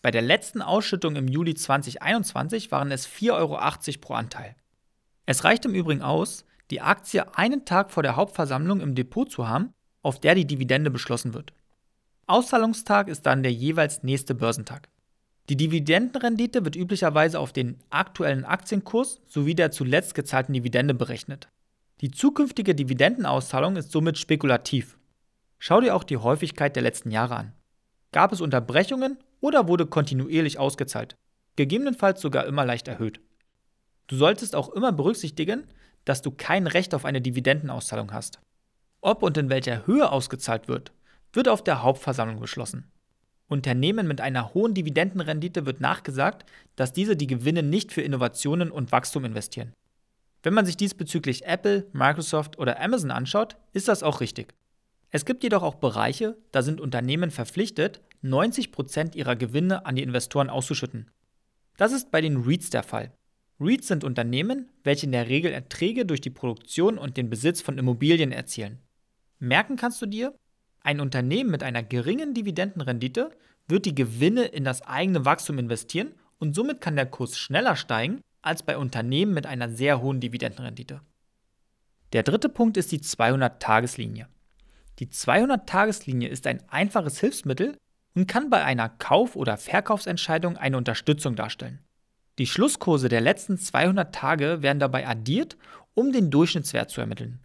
Bei 0.03 0.11
der 0.11 0.23
letzten 0.23 0.61
Ausschüttung 0.61 1.15
im 1.15 1.29
Juli 1.29 1.55
2021 1.55 2.73
waren 2.73 2.91
es 2.91 3.07
4,80 3.07 3.33
Euro 3.33 3.61
pro 4.01 4.15
Anteil. 4.15 4.57
Es 5.25 5.45
reicht 5.45 5.65
im 5.67 5.75
Übrigen 5.75 6.03
aus, 6.03 6.45
die 6.73 6.81
Aktie 6.81 7.37
einen 7.37 7.65
Tag 7.65 7.93
vor 7.93 8.03
der 8.03 8.17
Hauptversammlung 8.17 8.81
im 8.81 8.97
Depot 8.97 9.31
zu 9.31 9.47
haben, 9.47 9.73
auf 10.03 10.19
der 10.19 10.35
die 10.35 10.49
Dividende 10.49 10.91
beschlossen 10.91 11.33
wird. 11.33 11.53
Auszahlungstag 12.27 13.07
ist 13.07 13.25
dann 13.25 13.45
der 13.45 13.53
jeweils 13.53 14.03
nächste 14.03 14.35
Börsentag. 14.35 14.89
Die 15.49 15.57
Dividendenrendite 15.57 16.65
wird 16.65 16.77
üblicherweise 16.77 17.41
auf 17.41 17.53
den 17.53 17.79
aktuellen 17.91 18.45
Aktienkurs 18.45 19.21
sowie 19.27 19.55
der 19.55 19.71
zuletzt 19.71 20.15
gezahlten 20.15 20.53
Dividende 20.53 20.95
berechnet. 20.95 21.49
Die 22.01 22.11
zukünftige 22.11 22.75
Dividendenauszahlung 22.75 23.77
ist 23.77 23.91
somit 23.91 24.17
spekulativ. 24.17 24.97
Schau 25.59 25.81
dir 25.81 25.95
auch 25.95 26.05
die 26.05 26.17
Häufigkeit 26.17 26.77
der 26.77 26.83
letzten 26.83 27.11
Jahre 27.11 27.37
an. 27.37 27.53
Gab 28.13 28.33
es 28.33 28.41
Unterbrechungen 28.41 29.19
oder 29.41 29.69
wurde 29.69 29.87
kontinuierlich 29.87 30.59
ausgezahlt, 30.59 31.17
gegebenenfalls 31.57 32.21
sogar 32.21 32.47
immer 32.47 32.65
leicht 32.65 32.89
erhöht. 32.89 33.21
Du 34.07 34.17
solltest 34.17 34.57
auch 34.57 34.71
immer 34.71 34.93
berücksichtigen, 34.93 35.65
dass 36.05 36.23
du 36.23 36.31
kein 36.31 36.67
Recht 36.67 36.95
auf 36.95 37.05
eine 37.05 37.21
Dividendenauszahlung 37.21 38.13
hast. 38.13 38.41
Ob 39.01 39.23
und 39.23 39.37
in 39.37 39.51
welcher 39.51 39.87
Höhe 39.87 40.11
ausgezahlt 40.11 40.69
wird, 40.69 40.93
wird 41.33 41.49
auf 41.49 41.63
der 41.63 41.83
Hauptversammlung 41.83 42.41
beschlossen. 42.41 42.91
Unternehmen 43.51 44.07
mit 44.07 44.21
einer 44.21 44.55
hohen 44.55 44.75
Dividendenrendite 44.75 45.67
wird 45.67 45.81
nachgesagt, 45.81 46.47
dass 46.77 46.93
diese 46.93 47.17
die 47.17 47.27
Gewinne 47.27 47.65
nicht 47.65 47.93
für 47.93 48.01
Innovationen 48.01 48.71
und 48.71 48.93
Wachstum 48.93 49.25
investieren. 49.25 49.73
Wenn 50.45 50.55
man 50.55 50.65
sich 50.65 50.77
diesbezüglich 50.77 51.45
Apple, 51.45 51.87
Microsoft 51.93 52.59
oder 52.59 52.81
Amazon 52.81 53.11
anschaut, 53.11 53.57
ist 53.73 53.89
das 53.89 54.05
auch 54.05 54.21
richtig. 54.21 54.55
Es 55.11 55.25
gibt 55.25 55.43
jedoch 55.43 55.65
auch 55.65 55.75
Bereiche, 55.75 56.37
da 56.53 56.63
sind 56.63 56.81
Unternehmen 56.81 57.33
verpflichtet, 57.33 58.01
90% 58.23 59.17
ihrer 59.17 59.35
Gewinne 59.35 59.85
an 59.85 59.97
die 59.97 60.05
Investoren 60.05 60.49
auszuschütten. 60.49 61.11
Das 61.77 61.93
ist 61.93 62.13
bei 62.13 62.21
den 62.21 62.37
REITs 62.45 62.71
der 62.71 62.85
Fall. 62.85 63.11
REITs 63.59 63.89
sind 63.89 64.05
Unternehmen, 64.05 64.69
welche 64.85 65.07
in 65.07 65.13
der 65.13 65.29
Regel 65.29 65.51
Erträge 65.53 66.07
durch 66.07 66.21
die 66.21 66.31
Produktion 66.31 66.99
und 66.99 67.17
den 67.17 67.29
Besitz 67.29 67.61
von 67.61 67.79
Immobilien 67.79 68.31
erzielen. 68.31 68.79
Merken 69.41 69.77
kannst 69.77 70.01
du 70.01 70.07
dir, 70.07 70.35
ein 70.83 71.01
Unternehmen 71.01 71.51
mit 71.51 71.63
einer 71.63 71.83
geringen 71.83 72.35
Dividendenrendite 72.35 73.31
wird 73.69 73.87
die 73.87 73.95
Gewinne 73.95 74.45
in 74.45 74.65
das 74.65 74.83
eigene 74.83 75.25
Wachstum 75.25 75.59
investieren 75.59 76.15
und 76.39 76.55
somit 76.55 76.81
kann 76.81 76.97
der 76.97 77.07
Kurs 77.07 77.39
schneller 77.39 77.77
steigen 77.77 78.21
als 78.43 78.63
bei 78.63 78.77
Unternehmen 78.79 79.35
mit 79.35 79.47
einer 79.47 79.69
sehr 79.69 80.01
hohen 80.01 80.21
Dividendenrendite. 80.21 81.01
Der 82.13 82.23
dritte 82.23 82.49
Punkt 82.49 82.77
ist 82.77 82.91
die 82.93 83.01
200-Tageslinie. 83.01 84.27
Die 84.99 85.07
200-Tageslinie 85.07 86.29
ist 86.29 86.47
ein 86.47 86.63
einfaches 86.69 87.21
Hilfsmittel 87.21 87.77
und 88.15 88.27
kann 88.27 88.51
bei 88.51 88.65
einer 88.65 88.89
Kauf- 88.89 89.37
oder 89.37 89.57
Verkaufsentscheidung 89.57 90.57
eine 90.57 90.77
Unterstützung 90.77 91.37
darstellen. 91.37 91.79
Die 92.39 92.47
Schlusskurse 92.47 93.09
der 93.09 93.21
letzten 93.21 93.59
200 93.59 94.15
Tage 94.15 94.63
werden 94.63 94.81
dabei 94.81 95.07
addiert, 95.07 95.57
um 95.95 96.13
den 96.13 96.31
Durchschnittswert 96.31 96.91
zu 96.91 97.01
ermitteln. 97.01 97.41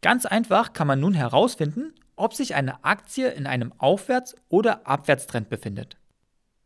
Ganz 0.00 0.26
einfach 0.26 0.72
kann 0.72 0.88
man 0.88 1.00
nun 1.00 1.14
herausfinden, 1.14 1.94
ob 2.22 2.34
sich 2.34 2.54
eine 2.54 2.84
Aktie 2.84 3.28
in 3.30 3.48
einem 3.48 3.72
Aufwärts- 3.78 4.36
oder 4.48 4.86
Abwärtstrend 4.86 5.48
befindet. 5.48 5.96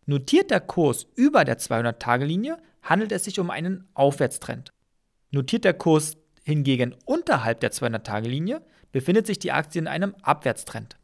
Notiert 0.05 0.51
der 0.51 0.61
Kurs 0.61 1.07
über 1.15 1.47
der 1.47 1.59
200-Tage-Linie, 1.59 2.59
handelt 2.83 3.11
es 3.11 3.25
sich 3.25 3.41
um 3.41 3.51
einen 3.51 3.89
Aufwärtstrend. 3.95 4.75
Notiert 5.31 5.65
der 5.65 5.73
Kurs 5.73 6.19
hingegen 6.45 6.95
unterhalb 7.07 7.61
der 7.61 7.73
200-Tage-Linie, 7.73 8.61
befindet 8.93 9.27
sich 9.27 9.39
die 9.39 9.51
Aktie 9.51 9.81
in 9.81 9.89
einem 9.89 10.15
Abwärtstrend. 10.21 10.99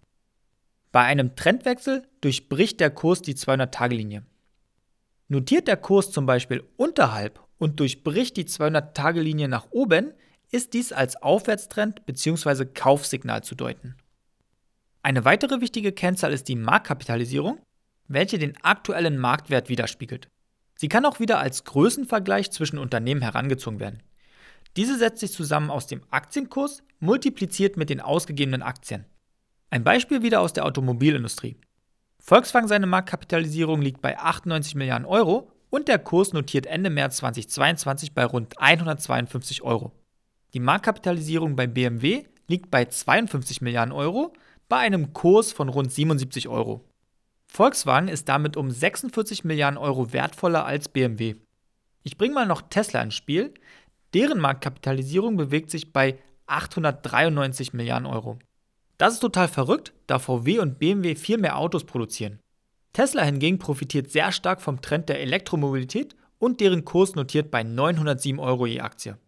Bei 0.92 1.00
einem 1.00 1.34
Trendwechsel 1.34 2.06
durchbricht 2.20 2.78
der 2.78 2.90
Kurs 2.90 3.22
die 3.22 3.34
200-Tage-Linie. 3.34 4.22
Notiert 5.28 5.66
der 5.66 5.78
Kurs 5.78 6.12
zum 6.12 6.26
Beispiel 6.26 6.62
unterhalb 6.76 7.40
und 7.56 7.80
durchbricht 7.80 8.36
die 8.36 8.44
200-Tage-Linie 8.44 9.48
nach 9.48 9.68
oben, 9.70 10.12
ist 10.50 10.74
dies 10.74 10.92
als 10.92 11.16
Aufwärtstrend 11.22 12.04
bzw. 12.04 12.66
Kaufsignal 12.66 13.42
zu 13.42 13.54
deuten. 13.54 13.96
Eine 15.02 15.24
weitere 15.24 15.60
wichtige 15.60 15.90
Kennzahl 15.92 16.32
ist 16.32 16.46
die 16.46 16.54
Marktkapitalisierung, 16.54 17.58
welche 18.06 18.38
den 18.38 18.56
aktuellen 18.62 19.18
Marktwert 19.18 19.68
widerspiegelt. 19.68 20.28
Sie 20.76 20.88
kann 20.88 21.04
auch 21.04 21.18
wieder 21.18 21.40
als 21.40 21.64
Größenvergleich 21.64 22.52
zwischen 22.52 22.78
Unternehmen 22.78 23.22
herangezogen 23.22 23.80
werden. 23.80 24.02
Diese 24.76 24.96
setzt 24.96 25.18
sich 25.18 25.32
zusammen 25.32 25.70
aus 25.70 25.88
dem 25.88 26.02
Aktienkurs 26.10 26.82
multipliziert 27.00 27.76
mit 27.76 27.90
den 27.90 28.00
ausgegebenen 28.00 28.62
Aktien. 28.62 29.04
Ein 29.70 29.84
Beispiel 29.84 30.22
wieder 30.22 30.40
aus 30.40 30.52
der 30.52 30.64
Automobilindustrie. 30.64 31.56
Volkswagen 32.20 32.68
seine 32.68 32.86
Marktkapitalisierung 32.86 33.82
liegt 33.82 34.02
bei 34.02 34.16
98 34.16 34.76
Milliarden 34.76 35.06
Euro 35.06 35.50
und 35.70 35.88
der 35.88 35.98
Kurs 35.98 36.32
notiert 36.32 36.66
Ende 36.66 36.90
März 36.90 37.16
2022 37.16 38.14
bei 38.14 38.24
rund 38.24 38.60
152 38.60 39.62
Euro. 39.62 39.92
Die 40.54 40.60
Marktkapitalisierung 40.60 41.56
bei 41.56 41.66
BMW 41.66 42.24
liegt 42.46 42.70
bei 42.70 42.84
52 42.84 43.62
Milliarden 43.62 43.92
Euro 43.92 44.32
bei 44.72 44.78
einem 44.78 45.12
Kurs 45.12 45.52
von 45.52 45.68
rund 45.68 45.92
77 45.92 46.48
Euro. 46.48 46.82
Volkswagen 47.46 48.08
ist 48.08 48.30
damit 48.30 48.56
um 48.56 48.70
46 48.70 49.44
Milliarden 49.44 49.76
Euro 49.76 50.14
wertvoller 50.14 50.64
als 50.64 50.88
BMW. 50.88 51.34
Ich 52.04 52.16
bringe 52.16 52.32
mal 52.32 52.46
noch 52.46 52.62
Tesla 52.62 53.02
ins 53.02 53.12
Spiel. 53.12 53.52
Deren 54.14 54.38
Marktkapitalisierung 54.38 55.36
bewegt 55.36 55.70
sich 55.70 55.92
bei 55.92 56.18
893 56.46 57.74
Milliarden 57.74 58.06
Euro. 58.06 58.38
Das 58.96 59.12
ist 59.12 59.20
total 59.20 59.46
verrückt, 59.48 59.92
da 60.06 60.18
VW 60.18 60.60
und 60.60 60.78
BMW 60.78 61.16
viel 61.16 61.36
mehr 61.36 61.58
Autos 61.58 61.84
produzieren. 61.84 62.40
Tesla 62.94 63.24
hingegen 63.24 63.58
profitiert 63.58 64.10
sehr 64.10 64.32
stark 64.32 64.62
vom 64.62 64.80
Trend 64.80 65.10
der 65.10 65.20
Elektromobilität 65.20 66.16
und 66.38 66.62
deren 66.62 66.86
Kurs 66.86 67.14
notiert 67.14 67.50
bei 67.50 67.62
907 67.62 68.40
Euro 68.40 68.64
je 68.64 68.80
Aktie. 68.80 69.18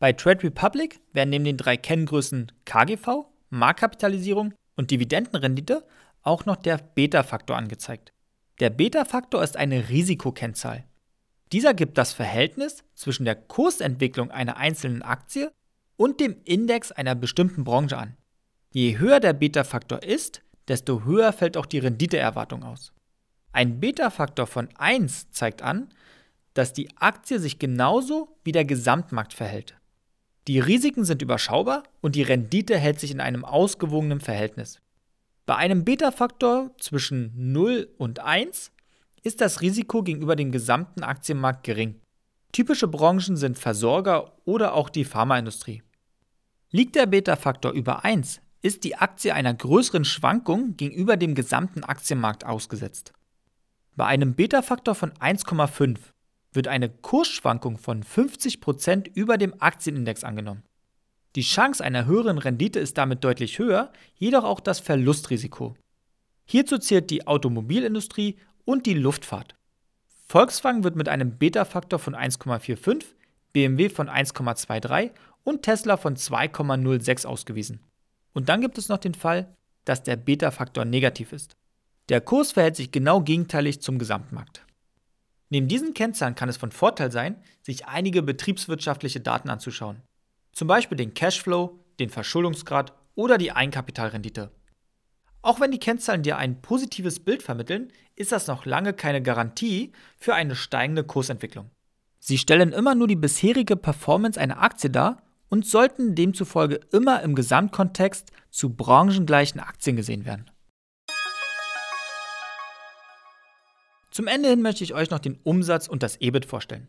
Bei 0.00 0.12
Trade 0.12 0.42
Republic 0.42 0.98
werden 1.12 1.30
neben 1.30 1.44
den 1.44 1.56
drei 1.56 1.76
Kenngrößen 1.76 2.50
KGV, 2.64 3.26
Marktkapitalisierung 3.50 4.54
und 4.76 4.90
Dividendenrendite 4.90 5.84
auch 6.22 6.44
noch 6.44 6.56
der 6.56 6.78
Beta-Faktor 6.78 7.56
angezeigt. 7.56 8.12
Der 8.60 8.70
Beta-Faktor 8.70 9.42
ist 9.42 9.56
eine 9.56 9.88
Risikokennzahl. 9.88 10.84
Dieser 11.52 11.74
gibt 11.74 11.98
das 11.98 12.12
Verhältnis 12.12 12.82
zwischen 12.94 13.24
der 13.24 13.36
Kursentwicklung 13.36 14.30
einer 14.30 14.56
einzelnen 14.56 15.02
Aktie 15.02 15.52
und 15.96 16.20
dem 16.20 16.36
Index 16.44 16.90
einer 16.90 17.14
bestimmten 17.14 17.64
Branche 17.64 17.96
an. 17.96 18.16
Je 18.72 18.98
höher 18.98 19.20
der 19.20 19.32
Beta-Faktor 19.32 20.02
ist, 20.02 20.42
desto 20.68 21.04
höher 21.04 21.32
fällt 21.32 21.56
auch 21.56 21.66
die 21.66 21.78
Renditeerwartung 21.78 22.64
aus. 22.64 22.92
Ein 23.52 23.80
Beta-Faktor 23.80 24.46
von 24.46 24.68
1 24.76 25.30
zeigt 25.30 25.62
an, 25.62 25.88
dass 26.54 26.72
die 26.72 26.96
Aktie 26.96 27.38
sich 27.38 27.58
genauso 27.58 28.36
wie 28.42 28.52
der 28.52 28.64
Gesamtmarkt 28.64 29.32
verhält. 29.32 29.76
Die 30.48 30.60
Risiken 30.60 31.04
sind 31.04 31.22
überschaubar 31.22 31.82
und 32.00 32.14
die 32.14 32.22
Rendite 32.22 32.78
hält 32.78 33.00
sich 33.00 33.10
in 33.10 33.20
einem 33.20 33.44
ausgewogenen 33.44 34.20
Verhältnis. 34.20 34.80
Bei 35.44 35.56
einem 35.56 35.84
Beta-Faktor 35.84 36.70
zwischen 36.78 37.32
0 37.52 37.88
und 37.98 38.20
1 38.20 38.70
ist 39.22 39.40
das 39.40 39.60
Risiko 39.60 40.02
gegenüber 40.02 40.36
dem 40.36 40.52
gesamten 40.52 41.02
Aktienmarkt 41.02 41.64
gering. 41.64 42.00
Typische 42.52 42.86
Branchen 42.86 43.36
sind 43.36 43.58
Versorger 43.58 44.32
oder 44.44 44.74
auch 44.74 44.88
die 44.88 45.04
Pharmaindustrie. 45.04 45.82
Liegt 46.70 46.94
der 46.94 47.06
Beta-Faktor 47.06 47.72
über 47.72 48.04
1, 48.04 48.40
ist 48.62 48.84
die 48.84 48.96
Aktie 48.96 49.34
einer 49.34 49.54
größeren 49.54 50.04
Schwankung 50.04 50.76
gegenüber 50.76 51.16
dem 51.16 51.34
gesamten 51.34 51.84
Aktienmarkt 51.84 52.44
ausgesetzt. 52.44 53.12
Bei 53.96 54.06
einem 54.06 54.34
Beta-Faktor 54.34 54.94
von 54.94 55.12
1,5 55.12 55.98
wird 56.56 56.68
eine 56.68 56.88
Kursschwankung 56.88 57.78
von 57.78 58.02
50% 58.02 59.10
über 59.14 59.38
dem 59.38 59.54
Aktienindex 59.60 60.24
angenommen. 60.24 60.62
Die 61.36 61.42
Chance 61.42 61.84
einer 61.84 62.06
höheren 62.06 62.38
Rendite 62.38 62.80
ist 62.80 62.96
damit 62.96 63.22
deutlich 63.22 63.58
höher, 63.58 63.92
jedoch 64.14 64.44
auch 64.44 64.60
das 64.60 64.80
Verlustrisiko. 64.80 65.76
Hierzu 66.46 66.78
zählt 66.78 67.10
die 67.10 67.26
Automobilindustrie 67.26 68.36
und 68.64 68.86
die 68.86 68.94
Luftfahrt. 68.94 69.54
Volkswagen 70.26 70.82
wird 70.82 70.96
mit 70.96 71.08
einem 71.08 71.38
Beta-Faktor 71.38 71.98
von 71.98 72.16
1,45, 72.16 73.04
BMW 73.52 73.88
von 73.88 74.08
1,23 74.08 75.10
und 75.44 75.62
Tesla 75.62 75.96
von 75.96 76.16
2,06 76.16 77.26
ausgewiesen. 77.26 77.80
Und 78.32 78.48
dann 78.48 78.60
gibt 78.60 78.78
es 78.78 78.88
noch 78.88 78.98
den 78.98 79.14
Fall, 79.14 79.54
dass 79.84 80.02
der 80.02 80.16
Beta-Faktor 80.16 80.84
negativ 80.84 81.32
ist. 81.32 81.56
Der 82.08 82.20
Kurs 82.20 82.52
verhält 82.52 82.76
sich 82.76 82.90
genau 82.90 83.20
gegenteilig 83.20 83.80
zum 83.80 83.98
Gesamtmarkt. 83.98 84.65
Neben 85.48 85.68
diesen 85.68 85.94
Kennzahlen 85.94 86.34
kann 86.34 86.48
es 86.48 86.56
von 86.56 86.72
Vorteil 86.72 87.12
sein, 87.12 87.36
sich 87.62 87.86
einige 87.86 88.22
betriebswirtschaftliche 88.22 89.20
Daten 89.20 89.48
anzuschauen. 89.48 90.02
Zum 90.52 90.68
Beispiel 90.68 90.96
den 90.96 91.14
Cashflow, 91.14 91.78
den 92.00 92.10
Verschuldungsgrad 92.10 92.92
oder 93.14 93.38
die 93.38 93.52
Eigenkapitalrendite. 93.52 94.50
Auch 95.42 95.60
wenn 95.60 95.70
die 95.70 95.78
Kennzahlen 95.78 96.22
dir 96.22 96.38
ein 96.38 96.60
positives 96.60 97.20
Bild 97.20 97.42
vermitteln, 97.42 97.92
ist 98.16 98.32
das 98.32 98.48
noch 98.48 98.66
lange 98.66 98.92
keine 98.92 99.22
Garantie 99.22 99.92
für 100.16 100.34
eine 100.34 100.56
steigende 100.56 101.04
Kursentwicklung. 101.04 101.70
Sie 102.18 102.38
stellen 102.38 102.72
immer 102.72 102.96
nur 102.96 103.06
die 103.06 103.14
bisherige 103.14 103.76
Performance 103.76 104.40
einer 104.40 104.60
Aktie 104.60 104.90
dar 104.90 105.22
und 105.48 105.64
sollten 105.64 106.16
demzufolge 106.16 106.80
immer 106.90 107.22
im 107.22 107.36
Gesamtkontext 107.36 108.32
zu 108.50 108.74
branchengleichen 108.74 109.60
Aktien 109.60 109.94
gesehen 109.94 110.24
werden. 110.24 110.50
Zum 114.16 114.28
Ende 114.28 114.48
hin 114.48 114.62
möchte 114.62 114.82
ich 114.82 114.94
euch 114.94 115.10
noch 115.10 115.18
den 115.18 115.38
Umsatz 115.42 115.88
und 115.88 116.02
das 116.02 116.16
EBIT 116.22 116.46
vorstellen. 116.46 116.88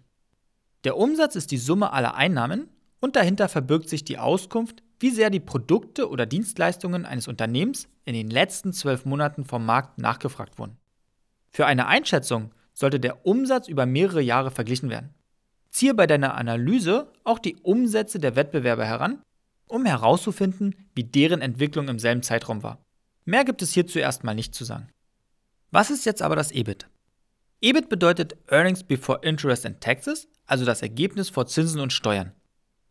Der 0.86 0.96
Umsatz 0.96 1.36
ist 1.36 1.52
die 1.52 1.58
Summe 1.58 1.92
aller 1.92 2.16
Einnahmen 2.16 2.70
und 3.02 3.18
dahinter 3.18 3.50
verbirgt 3.50 3.90
sich 3.90 4.06
die 4.06 4.18
Auskunft, 4.18 4.82
wie 5.02 5.10
sehr 5.10 5.30
die 5.30 5.42
Produkte 5.42 6.10
oder 6.10 6.26
Dienstleistungen 6.26 7.06
eines 7.06 7.28
Unternehmens 7.28 7.90
in 8.06 8.14
den 8.14 8.30
letzten 8.30 8.72
zwölf 8.72 9.04
Monaten 9.04 9.44
vom 9.44 9.66
Markt 9.66 9.98
nachgefragt 9.98 10.58
wurden. 10.58 10.78
Für 11.52 11.66
eine 11.66 11.88
Einschätzung 11.88 12.54
sollte 12.74 12.98
der 12.98 13.26
Umsatz 13.26 13.68
über 13.68 13.86
mehrere 13.86 14.22
Jahre 14.22 14.50
verglichen 14.50 14.90
werden. 14.90 15.14
Ziehe 15.70 15.94
bei 15.94 16.08
deiner 16.08 16.36
Analyse 16.36 17.12
auch 17.26 17.40
die 17.40 17.58
Umsätze 17.58 18.20
der 18.20 18.38
Wettbewerber 18.38 18.86
heran, 18.86 19.22
um 19.68 19.86
herauszufinden, 19.86 20.76
wie 20.96 21.04
deren 21.04 21.42
Entwicklung 21.42 21.90
im 21.90 22.00
selben 22.00 22.24
Zeitraum 22.24 22.64
war. 22.64 22.80
Mehr 23.26 23.44
gibt 23.44 23.62
es 23.62 23.74
hierzu 23.74 24.00
erstmal 24.00 24.34
nicht 24.34 24.56
zu 24.56 24.64
sagen. 24.64 24.88
Was 25.72 25.90
ist 25.90 26.06
jetzt 26.06 26.22
aber 26.22 26.38
das 26.38 26.54
EBIT? 26.54 26.88
EBIT 27.60 27.90
bedeutet 27.90 28.38
Earnings 28.50 28.84
Before 28.84 29.20
Interest 29.24 29.66
and 29.66 29.82
Taxes, 29.82 30.28
also 30.46 30.64
das 30.64 30.84
Ergebnis 30.84 31.30
vor 31.30 31.48
Zinsen 31.48 31.82
und 31.82 31.92
Steuern. 31.92 32.34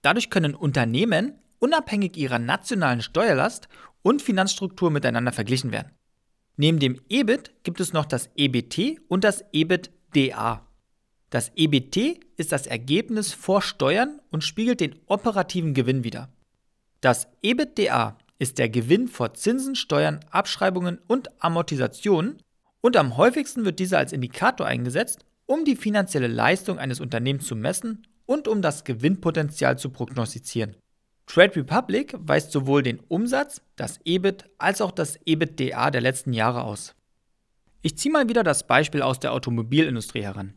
Dadurch 0.02 0.28
können 0.28 0.56
Unternehmen 0.56 1.38
unabhängig 1.61 2.16
ihrer 2.16 2.40
nationalen 2.40 3.00
Steuerlast 3.00 3.68
und 4.02 4.23
Finanzstruktur 4.23 4.90
miteinander 4.90 5.30
verglichen 5.30 5.70
werden. 5.70 5.92
Neben 6.56 6.80
dem 6.80 7.00
EBIT 7.08 7.52
gibt 7.62 7.80
es 7.80 7.92
noch 7.92 8.06
das 8.06 8.28
EBT 8.35 9.00
und 9.06 9.23
das 9.23 9.44
EBITDA. 9.52 10.66
Das 11.30 11.52
EBT 11.54 12.20
ist 12.37 12.50
das 12.50 12.66
Ergebnis 12.66 13.32
vor 13.32 13.62
Steuern 13.62 14.20
und 14.30 14.42
spiegelt 14.42 14.80
den 14.80 14.96
operativen 15.06 15.75
Gewinn 15.75 16.02
wider. 16.02 16.28
Das 17.00 17.28
EBITDA 17.42 18.18
ist 18.40 18.58
der 18.58 18.68
Gewinn 18.68 19.06
vor 19.06 19.35
Zinsen, 19.35 19.76
Steuern, 19.76 20.20
Abschreibungen 20.30 20.99
und 21.06 21.30
Amortisationen 21.42 22.42
und 22.87 22.97
am 22.97 23.16
häufigsten 23.16 23.64
wird 23.64 23.81
dieser 23.81 23.99
als 23.99 24.12
Indikator 24.12 24.64
eingesetzt, 24.64 25.25
um 25.47 25.64
die 25.64 25.75
finanzielle 25.75 26.28
Leistung 26.28 26.78
eines 26.78 27.00
Unternehmens 27.00 27.45
zu 27.45 27.57
messen 27.57 28.07
und 28.26 28.47
um 28.47 28.62
das 28.62 28.85
Gewinnpotenzial 28.85 29.76
zu 29.76 29.90
prognostizieren. 29.90 30.76
Trade 31.26 31.57
Republic 31.57 32.14
weist 32.16 32.52
sowohl 32.52 32.85
den 32.85 33.00
Umsatz, 33.00 33.61
das 33.75 33.99
EBIT 34.05 34.45
als 34.59 34.81
auch 34.81 34.93
das 34.93 35.19
EBITDA 35.25 35.90
der 35.90 36.00
letzten 36.00 36.33
Jahre 36.33 36.62
aus. 36.62 36.95
Ich 37.83 37.99
ziehe 37.99 38.12
mal 38.12 38.28
wieder 38.28 38.45
das 38.45 38.69
Beispiel 38.69 39.02
aus 39.02 39.19
der 39.19 39.33
Automobilindustrie 39.33 40.23
heran. 40.23 40.55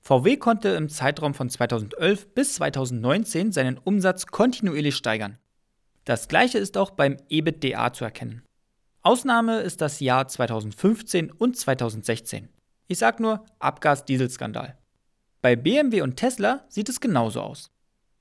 VW 0.00 0.38
konnte 0.38 0.70
im 0.70 0.88
Zeitraum 0.88 1.34
von 1.34 1.50
2011 1.50 2.34
bis 2.34 2.54
2019 2.54 3.52
seinen 3.52 3.76
Umsatz 3.76 4.24
kontinuierlich 4.24 4.96
steigern. 4.96 5.36
Das 6.06 6.28
gleiche 6.28 6.56
ist 6.56 6.78
auch 6.78 6.92
beim 6.92 7.18
EBITDA 7.28 7.92
zu 7.92 8.04
erkennen. 8.04 8.42
Ausnahme 9.02 9.60
ist 9.60 9.80
das 9.80 10.00
Jahr 10.00 10.28
2015 10.28 11.30
und 11.30 11.56
2016. 11.56 12.48
Ich 12.86 12.98
sag 12.98 13.20
nur 13.20 13.44
Abgas-Dieselskandal. 13.58 14.78
Bei 15.40 15.56
BMW 15.56 16.02
und 16.02 16.16
Tesla 16.16 16.64
sieht 16.68 16.88
es 16.88 17.00
genauso 17.00 17.40
aus. 17.40 17.70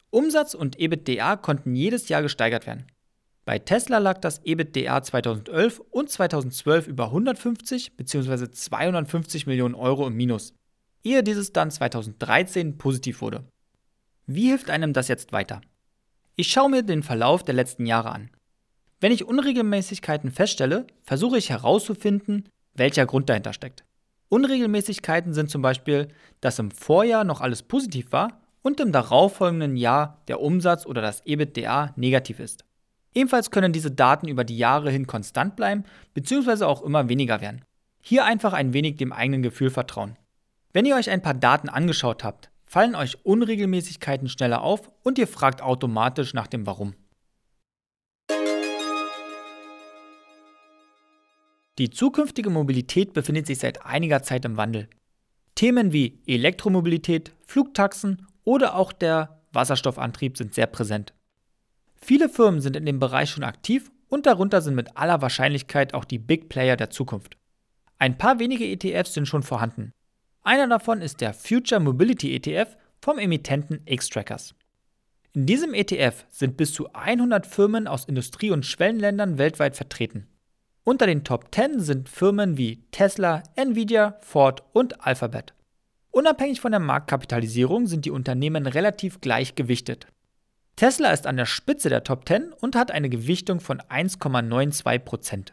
Umsatz 0.10 0.54
und 0.54 0.80
EBITDA 0.80 1.38
konnten 1.38 1.76
jedes 1.76 2.10
Jahr 2.10 2.22
gesteigert 2.22 2.66
werden. 2.66 2.88
Bei 3.46 3.60
Tesla 3.60 4.00
lag 4.00 4.20
das 4.20 4.40
EBITDA 4.44 5.04
2011 5.04 5.80
und 5.92 6.10
2012 6.10 6.88
über 6.88 7.06
150 7.06 7.96
bzw. 7.96 8.50
250 8.52 9.48
Millionen 9.48 9.76
Euro 9.76 10.08
im 10.08 10.16
Minus 10.16 10.54
ehe 11.04 11.24
dieses 11.24 11.54
dann 11.54 11.72
2013 11.72 12.78
positiv 12.78 13.22
wurde. 13.22 13.44
Wie 14.26 14.48
hilft 14.48 14.70
einem 14.70 14.94
das 14.94 15.08
jetzt 15.08 15.32
weiter? 15.32 15.62
Ich 16.36 16.52
schaue 16.52 16.70
mir 16.70 16.84
den 16.84 17.04
Verlauf 17.04 17.44
der 17.44 17.56
letzten 17.56 17.86
Jahre 17.86 18.12
an. 18.12 18.30
Wenn 19.02 19.12
ich 19.12 19.26
Unregelmäßigkeiten 19.26 20.30
feststelle, 20.30 20.86
versuche 21.02 21.40
ich 21.40 21.50
herauszufinden, 21.50 22.48
welcher 22.76 23.08
Grund 23.08 23.30
dahinter 23.30 23.52
steckt. 23.52 23.84
Unregelmäßigkeiten 24.30 25.34
sind 25.34 25.50
zum 25.50 25.64
Beispiel, 25.64 26.10
dass 26.40 26.60
im 26.60 26.70
Vorjahr 26.70 27.24
noch 27.24 27.42
alles 27.42 27.64
positiv 27.64 28.12
war 28.12 28.42
und 28.62 28.80
im 28.80 28.92
darauffolgenden 28.92 29.76
Jahr 29.76 30.22
der 30.28 30.40
Umsatz 30.40 30.86
oder 30.86 31.02
das 31.02 31.26
EBITDA 31.26 31.94
negativ 31.96 32.40
ist. 32.40 32.64
Ebenfalls 33.16 33.50
können 33.50 33.74
diese 33.74 33.90
Daten 33.90 34.28
über 34.28 34.44
die 34.44 34.58
Jahre 34.58 34.92
hin 34.92 35.08
konstant 35.08 35.56
bleiben 35.56 35.84
bzw. 36.14 36.64
auch 36.66 36.84
immer 36.84 37.10
weniger 37.10 37.42
werden. 37.42 37.66
Hier 38.02 38.24
einfach 38.24 38.54
ein 38.54 38.72
wenig 38.72 38.98
dem 38.98 39.12
eigenen 39.12 39.42
Gefühl 39.42 39.72
vertrauen. 39.72 40.16
Wenn 40.74 40.86
ihr 40.86 40.96
euch 40.96 41.10
ein 41.10 41.24
paar 41.24 41.34
Daten 41.34 41.70
angeschaut 41.70 42.24
habt, 42.24 42.52
fallen 42.68 42.94
euch 42.94 43.26
Unregelmäßigkeiten 43.26 44.30
schneller 44.30 44.62
auf 44.62 44.92
und 45.02 45.18
ihr 45.18 45.28
fragt 45.28 45.64
automatisch 45.64 46.36
nach 46.36 46.48
dem 46.48 46.68
Warum. 46.68 46.94
Die 51.78 51.90
zukünftige 51.90 52.50
Mobilität 52.50 53.14
befindet 53.14 53.48
sich 53.48 53.60
seit 53.60 53.86
einiger 53.86 54.24
Zeit 54.24 54.46
im 54.46 54.58
Wandel. 54.58 54.90
Themen 55.56 55.94
wie 55.94 56.22
Elektromobilität, 56.28 57.32
Flugtaxen 57.46 58.28
oder 58.44 58.76
auch 58.76 58.92
der 58.92 59.42
Wasserstoffantrieb 59.54 60.38
sind 60.38 60.54
sehr 60.54 60.68
präsent. 60.68 61.14
Viele 62.02 62.30
Firmen 62.30 62.62
sind 62.62 62.76
in 62.76 62.86
dem 62.86 63.00
Bereich 63.00 63.30
schon 63.30 63.44
aktiv 63.44 63.92
und 64.10 64.26
darunter 64.26 64.62
sind 64.62 64.76
mit 64.76 64.98
aller 64.98 65.22
Wahrscheinlichkeit 65.22 65.94
auch 65.94 66.06
die 66.06 66.20
Big 66.20 66.50
Player 66.50 66.76
der 66.76 66.90
Zukunft. 66.90 67.38
Ein 68.00 68.18
paar 68.18 68.40
wenige 68.40 68.66
ETFs 68.66 69.14
sind 69.14 69.28
schon 69.28 69.44
vorhanden. 69.44 69.94
Einer 70.44 70.68
davon 70.68 71.02
ist 71.02 71.22
der 71.22 71.34
Future 71.34 71.80
Mobility 71.80 72.36
ETF 72.36 72.76
vom 73.00 73.20
Emittenten 73.20 73.82
X-Trackers. 73.86 74.56
In 75.34 75.46
diesem 75.46 75.74
ETF 75.74 76.26
sind 76.30 76.58
bis 76.58 76.74
zu 76.74 76.92
100 76.94 77.46
Firmen 77.46 77.88
aus 77.88 78.06
Industrie- 78.06 78.52
und 78.52 78.66
Schwellenländern 78.66 79.38
weltweit 79.38 79.76
vertreten. 79.76 80.28
Unter 80.84 81.06
den 81.06 81.24
Top 81.24 81.54
10 81.54 81.80
sind 81.80 82.10
Firmen 82.10 82.58
wie 82.58 82.84
Tesla, 82.90 83.44
Nvidia, 83.56 84.18
Ford 84.22 84.64
und 84.74 85.06
Alphabet. 85.06 85.54
Unabhängig 86.10 86.60
von 86.60 86.72
der 86.72 86.80
Marktkapitalisierung 86.80 87.86
sind 87.86 88.06
die 88.06 88.12
Unternehmen 88.12 88.66
relativ 88.66 89.22
gleich 89.22 89.54
gewichtet. 89.54 90.08
Tesla 90.76 91.12
ist 91.12 91.28
an 91.28 91.38
der 91.38 91.46
Spitze 91.46 91.90
der 91.90 92.04
Top 92.04 92.28
10 92.28 92.52
und 92.54 92.76
hat 92.76 92.90
eine 92.90 93.10
Gewichtung 93.10 93.60
von 93.60 93.80
1,92%. 93.80 95.50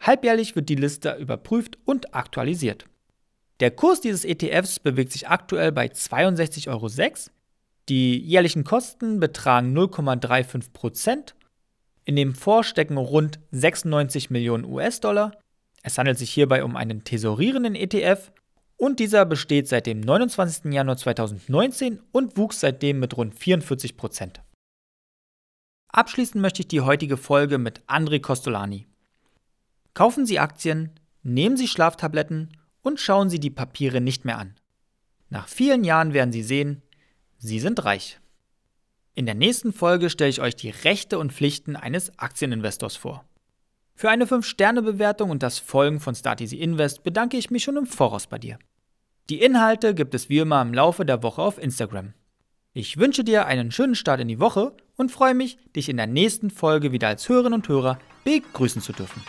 Halbjährlich 0.00 0.56
wird 0.56 0.68
die 0.68 0.74
Liste 0.74 1.14
überprüft 1.14 1.78
und 1.84 2.14
aktualisiert. 2.14 2.86
Der 3.60 3.70
Kurs 3.70 4.00
dieses 4.00 4.24
ETFs 4.24 4.80
bewegt 4.80 5.12
sich 5.12 5.28
aktuell 5.28 5.70
bei 5.70 5.86
62,06 5.86 6.68
Euro. 6.68 6.88
Die 7.88 8.18
jährlichen 8.18 8.64
Kosten 8.64 9.20
betragen 9.20 9.76
0,35%. 9.78 11.34
In 12.06 12.14
dem 12.14 12.34
Fonds 12.34 12.68
stecken 12.68 12.96
rund 12.96 13.40
96 13.50 14.30
Millionen 14.30 14.64
US-Dollar. 14.64 15.32
Es 15.82 15.98
handelt 15.98 16.18
sich 16.18 16.30
hierbei 16.30 16.62
um 16.62 16.76
einen 16.76 17.02
tesorierenden 17.02 17.74
ETF 17.74 18.30
und 18.76 19.00
dieser 19.00 19.26
besteht 19.26 19.66
seit 19.66 19.86
dem 19.86 20.00
29. 20.00 20.72
Januar 20.72 20.96
2019 20.96 22.00
und 22.12 22.36
wuchs 22.36 22.60
seitdem 22.60 23.00
mit 23.00 23.16
rund 23.16 23.34
44% 23.34 24.40
Abschließen 25.88 26.40
möchte 26.40 26.60
ich 26.60 26.68
die 26.68 26.82
heutige 26.82 27.16
Folge 27.16 27.58
mit 27.58 27.80
André 27.86 28.20
Costolani. 28.20 28.86
Kaufen 29.94 30.26
Sie 30.26 30.38
Aktien, 30.38 30.90
nehmen 31.22 31.56
Sie 31.56 31.66
Schlaftabletten 31.66 32.56
und 32.82 33.00
schauen 33.00 33.30
Sie 33.30 33.40
die 33.40 33.50
Papiere 33.50 34.00
nicht 34.00 34.24
mehr 34.24 34.38
an. 34.38 34.54
Nach 35.28 35.48
vielen 35.48 35.82
Jahren 35.82 36.12
werden 36.12 36.32
Sie 36.32 36.42
sehen, 36.42 36.82
Sie 37.38 37.58
sind 37.58 37.84
reich. 37.84 38.20
In 39.18 39.24
der 39.24 39.34
nächsten 39.34 39.72
Folge 39.72 40.10
stelle 40.10 40.28
ich 40.28 40.42
euch 40.42 40.56
die 40.56 40.68
Rechte 40.68 41.18
und 41.18 41.32
Pflichten 41.32 41.74
eines 41.74 42.18
Aktieninvestors 42.18 42.96
vor. 42.96 43.24
Für 43.94 44.10
eine 44.10 44.26
5-Sterne-Bewertung 44.26 45.30
und 45.30 45.42
das 45.42 45.58
Folgen 45.58 46.00
von 46.00 46.14
Start 46.14 46.42
Easy 46.42 46.56
Invest 46.56 47.02
bedanke 47.02 47.38
ich 47.38 47.50
mich 47.50 47.64
schon 47.64 47.78
im 47.78 47.86
Voraus 47.86 48.26
bei 48.26 48.38
dir. 48.38 48.58
Die 49.30 49.40
Inhalte 49.40 49.94
gibt 49.94 50.14
es 50.14 50.28
wie 50.28 50.40
immer 50.40 50.60
im 50.60 50.74
Laufe 50.74 51.06
der 51.06 51.22
Woche 51.22 51.40
auf 51.40 51.56
Instagram. 51.56 52.12
Ich 52.74 52.98
wünsche 52.98 53.24
dir 53.24 53.46
einen 53.46 53.72
schönen 53.72 53.94
Start 53.94 54.20
in 54.20 54.28
die 54.28 54.38
Woche 54.38 54.76
und 54.96 55.10
freue 55.10 55.34
mich, 55.34 55.56
dich 55.74 55.88
in 55.88 55.96
der 55.96 56.06
nächsten 56.06 56.50
Folge 56.50 56.92
wieder 56.92 57.08
als 57.08 57.26
Hörerinnen 57.26 57.60
und 57.60 57.68
Hörer 57.68 57.98
begrüßen 58.24 58.82
zu 58.82 58.92
dürfen. 58.92 59.22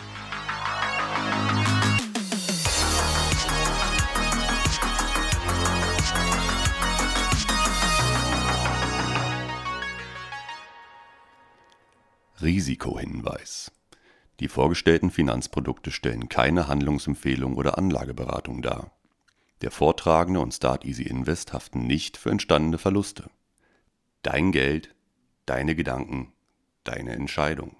Risikohinweis. 12.42 13.72
Die 14.40 14.48
vorgestellten 14.48 15.10
Finanzprodukte 15.10 15.90
stellen 15.90 16.28
keine 16.28 16.68
Handlungsempfehlung 16.68 17.56
oder 17.56 17.78
Anlageberatung 17.78 18.62
dar. 18.62 18.92
Der 19.62 19.70
Vortragende 19.70 20.40
und 20.40 20.52
Start 20.52 20.84
Easy 20.84 21.02
Invest 21.02 21.52
haften 21.52 21.86
nicht 21.86 22.16
für 22.16 22.30
entstandene 22.30 22.78
Verluste. 22.78 23.28
Dein 24.22 24.52
Geld, 24.52 24.94
deine 25.46 25.74
Gedanken, 25.74 26.32
deine 26.84 27.12
Entscheidung 27.12 27.77